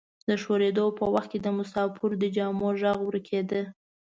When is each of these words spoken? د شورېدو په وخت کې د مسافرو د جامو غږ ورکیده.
د 0.29 0.31
شورېدو 0.43 0.85
په 0.97 1.05
وخت 1.13 1.29
کې 1.31 1.39
د 1.41 1.47
مسافرو 1.57 2.15
د 2.21 2.23
جامو 2.35 2.69
غږ 2.81 2.97
ورکیده. 3.07 3.61